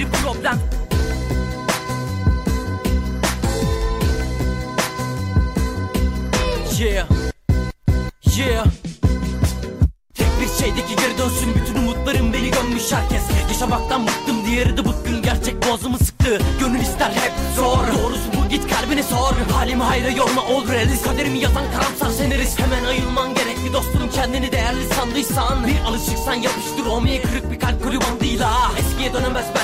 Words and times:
bir 0.00 0.06
problem. 0.06 0.58
Yeah 6.78 7.06
Yeah. 8.36 8.64
Tek 10.14 10.26
bir 10.40 10.64
şeydeki 10.64 10.96
geri 10.96 11.18
dönsün 11.18 11.54
bütün 11.54 11.74
umutlarım 11.74 12.32
beni 12.32 12.50
gömmüş 12.50 12.92
herkes. 12.92 13.22
Yaşamaktan 13.48 14.06
bıktım 14.06 14.46
diğeri 14.46 14.76
de 14.76 14.84
bıkkın. 14.84 15.22
Gerçek 15.22 15.66
boğazımı 15.66 15.98
sıktı 15.98 16.38
Gönül 16.60 16.80
ister 16.80 17.10
hep 17.10 17.32
zor. 17.56 17.78
Doğrusu 17.98 18.24
bu 18.36 18.48
git 18.48 18.74
kalbini 18.74 19.02
sor. 19.02 19.34
Halimi 19.52 19.82
hayra 19.82 20.08
yorma 20.08 20.42
ol 20.42 20.68
realist. 20.68 21.04
Kaderimi 21.04 21.38
yazan 21.38 21.64
karamsar 21.72 22.10
senarist 22.10 22.60
Hemen 22.60 22.84
ayılman 22.84 23.34
gerekli 23.34 23.72
dostum 23.72 24.10
kendini 24.14 24.52
değerli 24.52 24.88
sandıysan. 24.94 25.66
Bir 25.66 25.80
alışıksan 25.88 26.34
yapıştır 26.34 26.86
olmaya 26.86 27.22
kırık 27.22 27.52
bir 27.52 27.60
kalp 27.60 27.82
kırı 27.82 28.00
bandıyla 28.00 28.50
Eskiye 28.78 29.12
dönemez 29.12 29.46
zor 29.54 29.59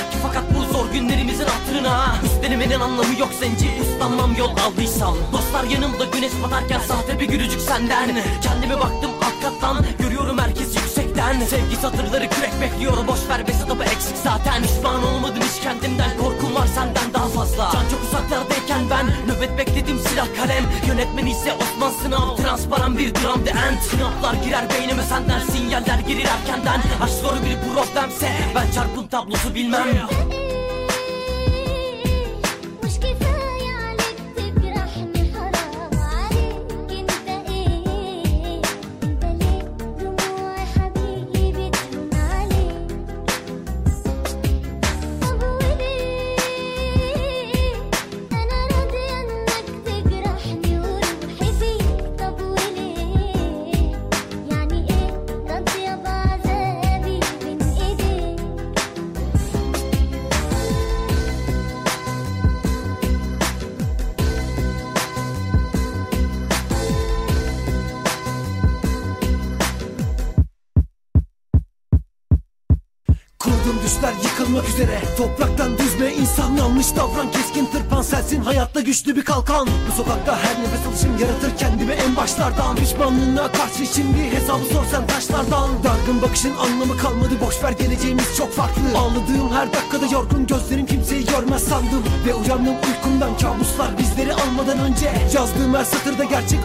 hatırına 1.87 2.15
Üstelemenin 2.25 2.79
anlamı 2.79 3.19
yok 3.19 3.29
zenci 3.39 3.69
Uslanmam 3.81 4.35
yol 4.37 4.57
aldıysam. 4.57 5.15
Dostlar 5.33 5.63
yanımda 5.63 6.05
güneş 6.05 6.31
batarken 6.43 6.79
sahte 6.79 7.19
bir 7.19 7.25
gülücük 7.25 7.61
senden. 7.61 8.09
Kendime 8.41 8.79
baktım 8.79 9.11
alt 9.21 9.85
Görüyorum 9.99 10.37
herkes 10.37 10.75
yüksekten. 10.75 11.39
Sevgi 11.39 11.75
satırları 11.75 12.29
kürek 12.29 12.61
bekliyor 12.61 13.07
Boş 13.07 13.29
ver 13.29 13.47
be 13.47 13.53
satabı 13.53 13.83
eksik 13.83 14.17
zaten. 14.23 14.61
Pişman 14.61 15.03
olmadım 15.03 15.43
hiç 15.43 15.63
kendimden 15.63 16.17
Korkum 16.17 16.55
var 16.55 16.67
senden 16.75 17.13
daha 17.13 17.27
fazla. 17.27 17.69
Can 17.73 17.89
çok 17.91 18.03
uzaklardayken 18.03 18.81
ben 18.91 19.05
Nöbet 19.27 19.57
bekledim 19.57 19.99
silah 19.99 20.27
kalem. 20.37 20.63
Yönetmen 20.87 21.25
ise 21.25 21.53
Osman 21.53 21.91
Sınav 21.91 22.35
Transparan 22.35 22.97
bir 22.97 23.15
dram 23.15 23.43
the 23.43 23.49
end. 23.49 23.79
Sınavlar 23.91 24.43
girer 24.45 24.69
beynime 24.69 25.03
senden 25.03 25.39
Sinyaller 25.39 25.99
girir 26.07 26.25
erkenden. 26.25 26.81
Aşk 27.01 27.13
zoru 27.13 27.35
bir 27.45 27.57
problemse 27.67 28.29
Ben 28.55 28.71
çarpım 28.71 29.07
tablosu 29.07 29.55
bilmem 29.55 29.87
Kurduğum 73.47 73.79
düşler 73.85 74.13
yıkılmak 74.23 74.69
üzere. 74.69 75.01
Topraktan 75.17 75.77
düzme 75.77 76.13
insan 76.13 76.55
yanlış 76.55 76.95
davran. 76.95 77.31
Keskin 77.31 77.65
tırpan 77.65 78.01
sensin 78.01 78.41
hayatta 78.41 78.81
güçlü 78.81 79.15
bir 79.15 79.25
kalkan. 79.25 79.67
Bu 79.67 79.91
sokakta 79.97 80.39
her 80.39 80.63
nefes 80.63 80.87
alışım 80.87 81.17
yaratır 81.21 81.57
kendimi 81.57 81.91
en 81.91 82.15
başlardan. 82.15 82.75
Pişmanlığına 82.75 83.51
karşı 83.51 83.85
şimdi 83.95 84.31
hesabı 84.31 84.65
sorsan 84.73 85.07
taşlardan. 85.07 85.69
Dargın 85.83 86.21
bakışın 86.21 86.53
anlamı 86.57 86.97
kalmadı 86.97 87.33
boş 87.45 87.63
ver 87.63 87.71
geleceğimiz 87.71 88.37
çok 88.37 88.51
farklı. 88.53 88.81
Ağladığım 88.97 89.51
her 89.53 89.73
dakikada 89.73 90.05
yorgun 90.05 90.47
gözlerim 90.47 90.85
kimseyi 90.85 91.25
görmez 91.25 91.63
sandım. 91.63 92.03
Ve 92.25 92.33
uyandım 92.33 92.75
uykumdan 92.87 93.37
kabuslar 93.37 93.97
bizleri 93.97 94.33
almadan 94.33 94.79
önce. 94.79 95.11
Yazdığım 95.35 95.73
her 95.73 95.83
satırda 95.83 96.23
gerçek 96.23 96.59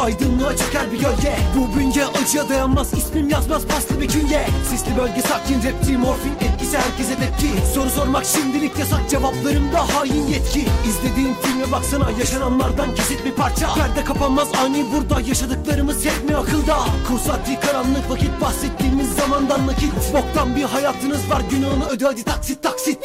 aydınlığa 0.00 0.56
çöker 0.56 0.92
bir 0.92 0.98
gölge. 0.98 1.36
Bu 1.56 1.78
bünye 1.78 2.06
acıya 2.06 2.48
dayanmaz 2.48 2.92
ismim 2.94 3.28
yazmaz 3.28 3.66
paslı 3.66 4.00
bir 4.00 4.08
künye. 4.08 4.46
Sisli 4.70 4.96
bölge 4.98 5.22
sakin 5.22 5.54
rapçi 5.54 5.96
morfin 5.96 6.34
etkisi 6.40 6.78
herkese 6.78 7.14
tepki. 7.14 7.66
Soru 7.74 7.90
sormak 7.90 8.24
şimdilik 8.24 8.78
yasak 8.78 9.10
cevaplarımda 9.10 9.96
hain 9.96 10.26
yetki. 10.26 10.64
İzlediğin 10.88 11.34
filme 11.42 11.72
baksana 11.72 12.10
yaşananlardan 12.18 12.94
kesit 12.94 13.24
bir 13.24 13.32
parça. 13.32 13.74
Perde 13.74 14.04
kapanmaz 14.04 14.48
ani 14.64 14.86
burada 14.94 15.20
yaşadıklarımız 15.20 16.04
hep 16.04 16.30
mi 16.30 16.36
akılda? 16.36 16.76
Kursatli 17.08 17.60
karanlık 17.60 18.10
vakit 18.10 18.40
bahsettiğimiz 18.40 19.14
zamandan 19.14 19.66
nakit. 19.66 19.92
Boktan 20.14 20.56
bir 20.56 20.62
hayatınız 20.62 21.30
var 21.30 21.42
günahını 21.50 21.88
öde 21.88 22.04
hadi 22.04 22.24
taksit 22.24 22.62
taksit 22.62 22.98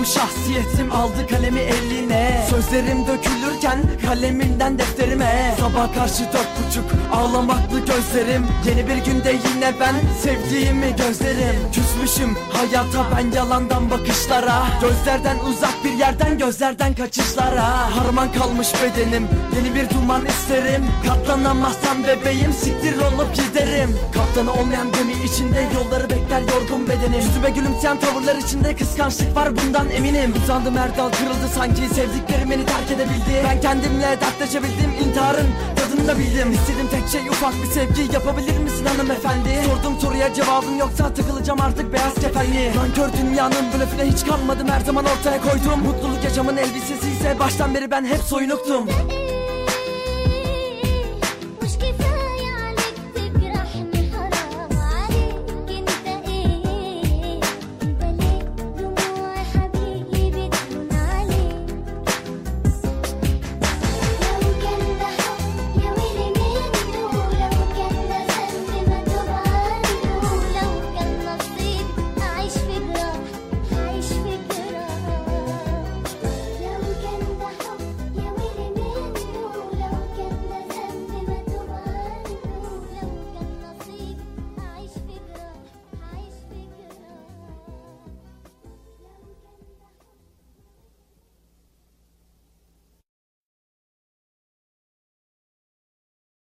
bu 0.00 0.04
şahsiyetim 0.04 0.92
aldı 0.92 1.26
kalemi 1.30 1.60
eline. 1.60 2.46
Sözlerim 2.50 3.06
dökülürken 3.06 3.78
kalemimden 4.06 4.78
defterime 4.78 5.54
Sabah 5.72 5.94
karşı 5.94 6.24
dört 6.24 6.48
buçuk 6.58 6.84
ağlamaklı 7.12 7.80
gözlerim. 7.80 8.46
Yeni 8.66 8.88
bir 8.88 8.96
günde 8.96 9.32
yine 9.32 9.72
ben 9.80 9.94
sevdiğimi 10.22 10.96
gözlerim. 10.96 11.56
Küsmüşüm 11.72 12.36
hayata 12.52 13.06
ben 13.16 13.36
yalandan 13.36 13.90
bakışlara. 13.90 14.62
Gözlerden 14.80 15.36
uzak 15.38 15.84
bir 15.84 15.92
yerden 15.92 16.38
gözlerden 16.38 16.94
kaçışlara. 16.94 17.96
Harman 17.96 18.32
kalmış 18.32 18.68
bedenim 18.82 19.28
yeni 19.56 19.74
bir 19.74 19.90
duman 19.90 20.26
isterim. 20.26 20.86
Katlanamazsam 21.06 22.04
bebeğim 22.04 22.52
siktir 22.52 22.96
olup 22.98 23.34
giderim. 23.34 23.96
Kaptanı 24.14 24.52
olmayan 24.52 24.92
gemi 24.92 25.12
içinde 25.12 25.68
yolları 25.74 26.10
bekler 26.10 26.40
yorgun 26.40 26.88
bedenim. 26.88 27.20
Yüzüme 27.20 27.50
gülümseyen 27.50 28.00
tavırlar 28.00 28.36
içinde 28.36 28.76
kıskançlık 28.76 29.36
var 29.36 29.48
bundan 29.56 29.90
eminim. 29.90 30.34
Uzandım 30.44 30.76
her 30.76 30.96
dal 30.96 31.10
kırıldı 31.10 31.48
sanki 31.54 31.94
sevdiklerim 31.94 32.50
beni 32.50 32.66
terk 32.66 32.90
edebildi 32.90 33.44
Ben 33.44 33.60
kendimle 33.60 34.18
dertleşebildim 34.20 34.90
intiharın 35.06 35.46
tadını 35.76 36.08
da 36.08 36.18
bildim 36.18 36.52
İstediğim 36.52 36.88
tek 36.88 37.08
şey 37.08 37.28
ufak 37.28 37.54
bir 37.54 37.70
sevgi. 37.70 38.12
Yapabilir 38.12 38.58
misin 38.58 38.84
hanımefendi? 38.84 39.62
Sordum 39.66 40.00
soruya 40.00 40.34
cevabın 40.34 40.76
yoksa 40.76 41.14
takılacağım 41.14 41.60
artık 41.60 41.92
beyaz 41.92 42.14
kefenli. 42.14 42.76
Nankör 42.76 43.08
dünyanın 43.12 43.72
blöfüne 43.72 44.12
hiç 44.12 44.26
kalmadım 44.26 44.68
her 44.68 44.80
zaman 44.80 45.04
ortaya 45.04 45.40
koydum. 45.40 45.80
Mutluluk 45.84 46.24
yaşamın 46.24 46.56
elbisesi 46.56 47.10
ise 47.10 47.36
baştan 47.38 47.74
beri 47.74 47.90
ben 47.90 48.04
hep 48.04 48.20
soyunuktum 48.20 48.88